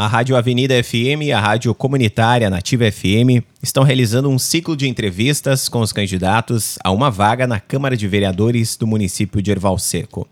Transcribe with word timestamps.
A 0.00 0.06
Rádio 0.06 0.34
Avenida 0.34 0.82
FM 0.82 1.24
e 1.24 1.30
a 1.30 1.38
Rádio 1.38 1.74
Comunitária 1.74 2.48
Nativa 2.48 2.90
FM 2.90 3.44
estão 3.62 3.82
realizando 3.82 4.30
um 4.30 4.38
ciclo 4.38 4.74
de 4.74 4.88
entrevistas 4.88 5.68
com 5.68 5.82
os 5.82 5.92
candidatos 5.92 6.78
a 6.82 6.90
uma 6.90 7.10
vaga 7.10 7.46
na 7.46 7.60
Câmara 7.60 7.94
de 7.94 8.08
Vereadores 8.08 8.78
do 8.78 8.86
município 8.86 9.42
de 9.42 9.50
Erval 9.50 9.78
Seco. 9.78 10.26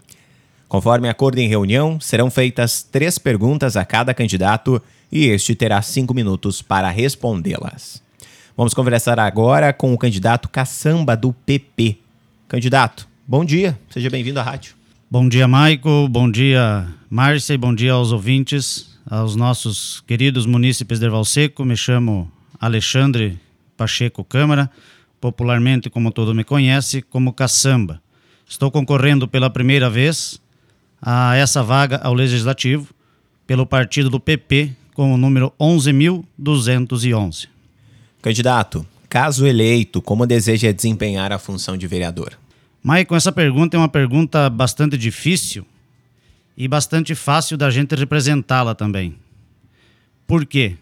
Conforme 0.68 1.10
acordo 1.10 1.38
em 1.38 1.48
reunião, 1.48 2.00
serão 2.00 2.30
feitas 2.30 2.82
três 2.82 3.18
perguntas 3.18 3.76
a 3.76 3.84
cada 3.84 4.14
candidato 4.14 4.80
e 5.12 5.26
este 5.26 5.54
terá 5.54 5.82
cinco 5.82 6.14
minutos 6.14 6.62
para 6.62 6.88
respondê-las. 6.88 8.02
Vamos 8.56 8.72
conversar 8.72 9.20
agora 9.20 9.70
com 9.74 9.92
o 9.92 9.98
candidato 9.98 10.48
Caçamba 10.48 11.14
do 11.14 11.30
PP. 11.30 11.98
Candidato, 12.48 13.06
bom 13.26 13.44
dia, 13.44 13.78
seja 13.90 14.08
bem-vindo 14.08 14.40
à 14.40 14.42
rádio. 14.42 14.72
Bom 15.10 15.28
dia, 15.28 15.46
Maico, 15.46 16.08
bom 16.08 16.30
dia, 16.30 16.88
Márcia, 17.10 17.52
e 17.52 17.58
bom 17.58 17.74
dia 17.74 17.92
aos 17.92 18.12
ouvintes 18.12 18.87
aos 19.10 19.34
nossos 19.34 20.02
queridos 20.06 20.44
munícipes 20.46 20.98
de 21.00 21.06
Erval 21.06 21.24
Seco. 21.24 21.64
Me 21.64 21.76
chamo 21.76 22.30
Alexandre 22.60 23.38
Pacheco 23.76 24.22
Câmara, 24.22 24.70
popularmente, 25.20 25.88
como 25.88 26.12
todo 26.12 26.34
me 26.34 26.44
conhece, 26.44 27.02
como 27.02 27.32
Caçamba. 27.32 28.02
Estou 28.46 28.70
concorrendo 28.70 29.26
pela 29.26 29.50
primeira 29.50 29.88
vez 29.90 30.40
a 31.00 31.36
essa 31.36 31.62
vaga 31.62 31.96
ao 31.98 32.12
Legislativo 32.14 32.88
pelo 33.46 33.66
partido 33.66 34.10
do 34.10 34.20
PP 34.20 34.72
com 34.92 35.14
o 35.14 35.16
número 35.16 35.52
11.211. 35.58 37.48
Candidato, 38.20 38.84
caso 39.08 39.46
eleito, 39.46 40.02
como 40.02 40.26
deseja 40.26 40.72
desempenhar 40.72 41.32
a 41.32 41.38
função 41.38 41.76
de 41.76 41.86
vereador? 41.86 42.38
Maicon, 42.82 43.16
essa 43.16 43.32
pergunta 43.32 43.76
é 43.76 43.78
uma 43.78 43.88
pergunta 43.88 44.50
bastante 44.50 44.98
difícil 44.98 45.64
e 46.60 46.66
bastante 46.66 47.14
fácil 47.14 47.56
da 47.56 47.70
gente 47.70 47.94
representá-la 47.94 48.74
também. 48.74 49.14
Por 50.26 50.44
quê? 50.44 50.76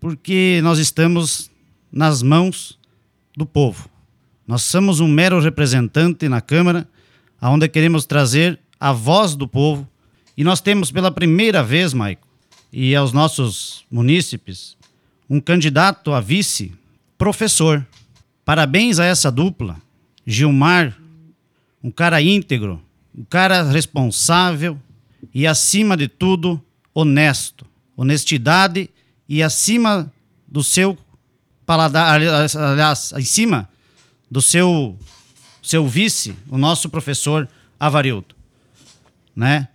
Porque 0.00 0.58
nós 0.64 0.80
estamos 0.80 1.48
nas 1.92 2.24
mãos 2.24 2.76
do 3.36 3.46
povo. 3.46 3.88
Nós 4.44 4.62
somos 4.62 4.98
um 4.98 5.06
mero 5.06 5.38
representante 5.38 6.28
na 6.28 6.40
Câmara, 6.40 6.88
onde 7.40 7.68
queremos 7.68 8.04
trazer 8.04 8.58
a 8.80 8.92
voz 8.92 9.36
do 9.36 9.46
povo. 9.46 9.88
E 10.36 10.42
nós 10.42 10.60
temos 10.60 10.90
pela 10.90 11.12
primeira 11.12 11.62
vez, 11.62 11.94
Maico, 11.94 12.26
e 12.72 12.96
aos 12.96 13.12
nossos 13.12 13.84
munícipes, 13.88 14.76
um 15.30 15.40
candidato 15.40 16.12
a 16.12 16.20
vice 16.20 16.72
professor. 17.16 17.86
Parabéns 18.44 18.98
a 18.98 19.04
essa 19.04 19.30
dupla. 19.30 19.76
Gilmar, 20.26 20.98
um 21.80 21.92
cara 21.92 22.20
íntegro, 22.20 22.82
um 23.16 23.22
cara 23.24 23.62
responsável, 23.62 24.76
e, 25.34 25.46
acima 25.46 25.96
de 25.96 26.08
tudo, 26.08 26.60
honesto. 26.94 27.66
Honestidade 27.96 28.90
e 29.28 29.42
acima 29.42 30.12
do 30.46 30.62
seu 30.62 30.98
paladar, 31.64 32.14
aliás, 32.14 33.12
acima 33.12 33.68
do 34.30 34.42
seu, 34.42 34.96
seu 35.62 35.86
vice, 35.86 36.34
o 36.48 36.58
nosso 36.58 36.88
professor 36.88 37.48
Avarildo. 37.78 38.34
Né? 39.34 39.68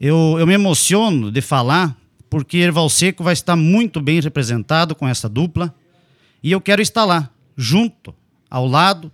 Eu, 0.00 0.36
eu 0.38 0.46
me 0.46 0.54
emociono 0.54 1.30
de 1.30 1.40
falar 1.40 1.96
porque 2.28 2.58
Erval 2.58 2.88
Seco 2.88 3.24
vai 3.24 3.32
estar 3.32 3.56
muito 3.56 4.00
bem 4.00 4.20
representado 4.20 4.94
com 4.94 5.06
essa 5.06 5.28
dupla 5.28 5.74
e 6.42 6.52
eu 6.52 6.60
quero 6.60 6.80
estar 6.80 7.04
lá, 7.04 7.28
junto, 7.56 8.14
ao 8.48 8.66
lado, 8.66 9.10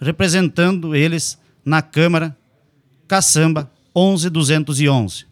representando 0.00 0.94
eles 0.94 1.38
na 1.64 1.82
Câmara 1.82 2.36
Caçamba 3.06 3.70
11211. 3.94 5.27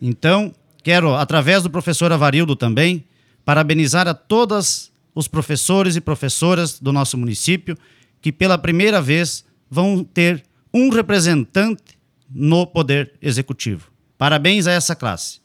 Então, 0.00 0.54
quero, 0.82 1.14
através 1.14 1.62
do 1.62 1.70
professor 1.70 2.12
Avarildo 2.12 2.54
também, 2.54 3.04
parabenizar 3.44 4.06
a 4.06 4.14
todos 4.14 4.92
os 5.14 5.26
professores 5.26 5.96
e 5.96 6.00
professoras 6.00 6.78
do 6.78 6.92
nosso 6.92 7.18
município 7.18 7.76
que 8.20 8.30
pela 8.30 8.58
primeira 8.58 9.00
vez 9.00 9.44
vão 9.70 10.04
ter 10.04 10.44
um 10.72 10.90
representante 10.90 11.98
no 12.30 12.66
Poder 12.66 13.14
Executivo. 13.20 13.90
Parabéns 14.16 14.66
a 14.66 14.72
essa 14.72 14.94
classe. 14.94 15.40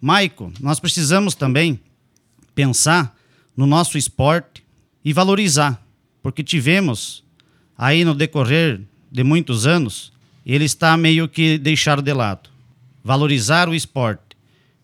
Maico, 0.00 0.52
nós 0.60 0.80
precisamos 0.80 1.34
também 1.34 1.80
pensar 2.54 3.16
no 3.56 3.66
nosso 3.66 3.96
esporte 3.96 4.64
e 5.04 5.12
valorizar, 5.12 5.82
porque 6.22 6.42
tivemos 6.42 7.24
aí 7.76 8.04
no 8.04 8.14
decorrer 8.14 8.80
de 9.10 9.22
muitos 9.22 9.66
anos, 9.66 10.12
ele 10.44 10.64
está 10.64 10.96
meio 10.96 11.28
que 11.28 11.58
deixado 11.58 12.02
de 12.02 12.12
lado 12.12 12.55
valorizar 13.06 13.68
o 13.68 13.74
esporte. 13.74 14.36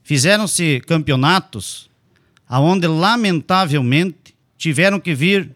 Fizeram-se 0.05 0.81
campeonatos 0.87 1.91
aonde 2.49 2.87
lamentavelmente 2.87 4.37
tiveram 4.57 5.01
que 5.01 5.13
vir 5.13 5.51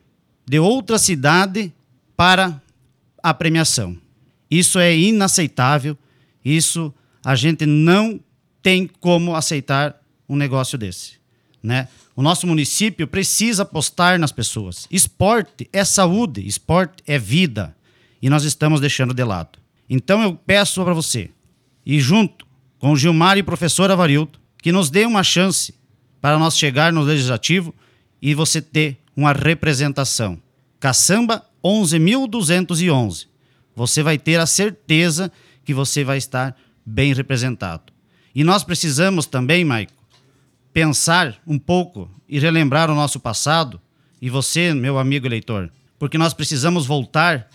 de 0.45 0.59
outra 0.59 0.99
cidade 0.99 1.73
para 2.17 2.61
a 3.23 3.33
premiação. 3.33 3.97
Isso 4.51 4.81
é 4.81 4.97
inaceitável. 4.97 5.97
Isso 6.45 6.93
a 7.25 7.37
gente 7.37 7.65
não 7.67 8.19
tem 8.61 8.91
como 9.01 9.37
aceitar 9.37 10.03
um 10.29 10.35
negócio 10.35 10.77
desse, 10.77 11.13
né? 11.63 11.87
O 12.17 12.23
nosso 12.23 12.49
município 12.49 13.07
precisa 13.07 13.63
apostar 13.63 14.19
nas 14.19 14.33
pessoas. 14.33 14.89
Esporte 14.91 15.69
é 15.73 15.85
saúde, 15.85 16.45
esporte 16.45 17.01
é 17.07 17.17
vida, 17.17 17.77
e 18.21 18.29
nós 18.29 18.43
estamos 18.43 18.81
deixando 18.81 19.15
de 19.15 19.23
lado. 19.23 19.59
Então 19.89 20.21
eu 20.23 20.35
peço 20.35 20.83
para 20.83 20.95
você, 20.95 21.31
e 21.85 22.01
junto 22.01 22.46
com 22.79 22.97
Gilmar 22.97 23.39
e 23.39 23.43
professor 23.43 23.91
Avarildo, 23.91 24.39
que 24.63 24.73
nos 24.73 24.91
dê 24.91 25.05
uma 25.05 25.23
chance 25.23 25.75
para 26.21 26.39
nós 26.39 26.59
chegar 26.59 26.93
no 26.93 27.03
legislativo 27.03 27.75
e 28.21 28.35
você 28.35 28.61
ter 28.61 28.99
uma 29.17 29.33
representação. 29.33 30.41
Caçamba 30.81 31.45
11.211. 31.65 33.27
Você 33.75 34.03
vai 34.03 34.19
ter 34.19 34.41
a 34.41 34.47
certeza 34.47 35.31
que 35.65 35.75
você 35.75 36.05
vai 36.05 36.19
estar 36.19 36.57
bem 36.85 37.13
representado. 37.13 37.93
E 38.35 38.45
nós 38.45 38.63
precisamos 38.63 39.27
também, 39.27 39.65
Maico, 39.65 39.93
pensar 40.73 41.37
um 41.47 41.59
pouco 41.59 42.11
e 42.29 42.39
relembrar 42.39 42.91
o 42.91 42.95
nosso 42.95 43.19
passado, 43.19 43.81
e 44.21 44.29
você, 44.29 44.75
meu 44.75 44.99
amigo 44.99 45.27
eleitor, 45.27 45.71
porque 45.99 46.19
nós 46.19 46.35
precisamos 46.35 46.87
voltar 46.87 47.49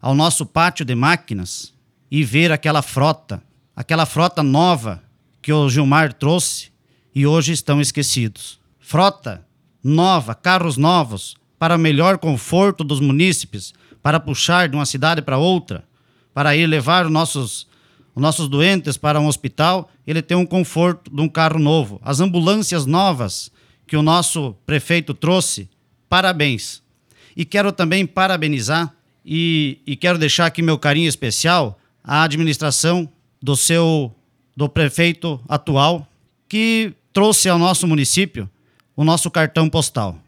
ao 0.00 0.14
nosso 0.14 0.44
pátio 0.44 0.84
de 0.84 0.94
máquinas 0.94 1.72
e 2.10 2.22
ver 2.22 2.52
aquela 2.52 2.82
frota 2.82 3.42
aquela 3.76 4.06
frota 4.06 4.42
nova 4.42 5.02
que 5.42 5.52
o 5.52 5.68
Gilmar 5.68 6.14
trouxe 6.14 6.70
e 7.14 7.26
hoje 7.26 7.52
estão 7.52 7.78
esquecidos. 7.78 8.58
Frota 8.80 9.46
nova, 9.84 10.34
carros 10.34 10.78
novos, 10.78 11.36
para 11.58 11.76
melhor 11.76 12.18
conforto 12.18 12.82
dos 12.82 13.00
munícipes, 13.00 13.74
para 14.02 14.18
puxar 14.18 14.68
de 14.68 14.76
uma 14.76 14.86
cidade 14.86 15.20
para 15.20 15.36
outra, 15.36 15.84
para 16.32 16.56
ir 16.56 16.66
levar 16.66 17.04
os 17.04 17.12
nossos, 17.12 17.66
os 18.14 18.22
nossos 18.22 18.48
doentes 18.48 18.96
para 18.96 19.20
um 19.20 19.26
hospital, 19.26 19.90
ele 20.06 20.22
tem 20.22 20.36
um 20.36 20.46
conforto 20.46 21.14
de 21.14 21.20
um 21.20 21.28
carro 21.28 21.58
novo. 21.58 22.00
As 22.02 22.20
ambulâncias 22.20 22.86
novas 22.86 23.50
que 23.86 23.96
o 23.96 24.02
nosso 24.02 24.54
prefeito 24.64 25.14
trouxe, 25.14 25.68
parabéns. 26.08 26.82
E 27.36 27.44
quero 27.44 27.70
também 27.70 28.06
parabenizar 28.06 28.92
e, 29.24 29.80
e 29.86 29.96
quero 29.96 30.18
deixar 30.18 30.46
aqui 30.46 30.62
meu 30.62 30.78
carinho 30.78 31.08
especial 31.08 31.78
à 32.02 32.22
administração 32.22 33.08
do 33.46 33.54
seu 33.54 34.12
do 34.56 34.68
prefeito 34.68 35.40
atual 35.48 36.04
que 36.48 36.92
trouxe 37.12 37.48
ao 37.48 37.56
nosso 37.56 37.86
município 37.86 38.50
o 38.96 39.04
nosso 39.04 39.30
cartão 39.30 39.70
postal. 39.70 40.18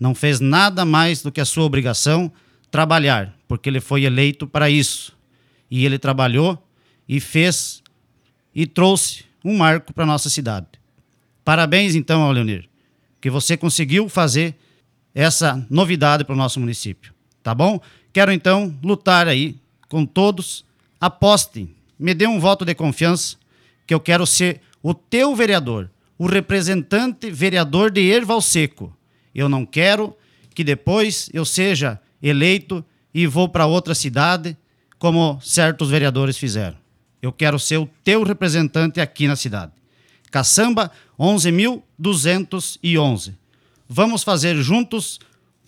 Não 0.00 0.14
fez 0.14 0.40
nada 0.40 0.82
mais 0.82 1.20
do 1.20 1.30
que 1.30 1.42
a 1.42 1.44
sua 1.44 1.64
obrigação 1.64 2.32
trabalhar, 2.70 3.36
porque 3.46 3.68
ele 3.68 3.78
foi 3.78 4.04
eleito 4.04 4.46
para 4.46 4.70
isso. 4.70 5.14
E 5.70 5.84
ele 5.84 5.98
trabalhou 5.98 6.66
e 7.06 7.20
fez 7.20 7.82
e 8.54 8.66
trouxe 8.66 9.26
um 9.44 9.58
marco 9.58 9.92
para 9.92 10.06
nossa 10.06 10.30
cidade. 10.30 10.66
Parabéns 11.44 11.94
então 11.94 12.22
ao 12.22 12.32
Leonir, 12.32 12.70
que 13.20 13.28
você 13.28 13.54
conseguiu 13.54 14.08
fazer 14.08 14.56
essa 15.14 15.62
novidade 15.68 16.24
para 16.24 16.32
o 16.32 16.38
nosso 16.38 16.58
município, 16.58 17.12
tá 17.42 17.54
bom? 17.54 17.78
Quero 18.14 18.32
então 18.32 18.74
lutar 18.82 19.28
aí 19.28 19.56
com 19.90 20.06
todos, 20.06 20.64
apostem 20.98 21.74
me 22.02 22.14
dê 22.14 22.26
um 22.26 22.40
voto 22.40 22.64
de 22.64 22.74
confiança, 22.74 23.36
que 23.86 23.94
eu 23.94 24.00
quero 24.00 24.26
ser 24.26 24.60
o 24.82 24.92
teu 24.92 25.36
vereador, 25.36 25.88
o 26.18 26.26
representante 26.26 27.30
vereador 27.30 27.92
de 27.92 28.00
Erval 28.00 28.40
Seco. 28.40 28.92
Eu 29.32 29.48
não 29.48 29.64
quero 29.64 30.16
que 30.54 30.64
depois 30.64 31.30
eu 31.32 31.44
seja 31.44 32.00
eleito 32.20 32.84
e 33.14 33.24
vou 33.26 33.48
para 33.48 33.66
outra 33.66 33.94
cidade, 33.94 34.56
como 34.98 35.40
certos 35.40 35.90
vereadores 35.90 36.36
fizeram. 36.36 36.76
Eu 37.20 37.30
quero 37.32 37.56
ser 37.58 37.78
o 37.78 37.88
teu 38.02 38.24
representante 38.24 39.00
aqui 39.00 39.28
na 39.28 39.36
cidade. 39.36 39.72
Caçamba 40.30 40.90
11.211. 41.18 43.34
Vamos 43.88 44.22
fazer 44.24 44.56
juntos 44.56 45.20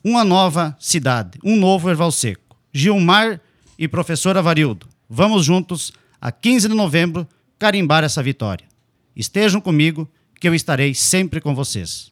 uma 0.03 0.25
nova 0.25 0.77
cidade, 0.81 1.39
um 1.45 1.55
novo 1.57 1.89
Erval 1.89 2.11
Seco. 2.11 2.57
Gilmar 2.73 3.41
e 3.79 3.87
professor 3.87 4.37
Avarildo, 4.37 4.89
vamos 5.09 5.45
juntos 5.45 5.93
a 6.25 6.33
15 6.33 6.69
de 6.69 6.75
novembro, 6.75 7.29
carimbar 7.59 8.03
essa 8.03 8.23
vitória. 8.23 8.67
Estejam 9.15 9.61
comigo 9.61 10.11
que 10.41 10.49
eu 10.49 10.55
estarei 10.55 10.95
sempre 10.95 11.39
com 11.39 11.55
vocês. 11.55 12.03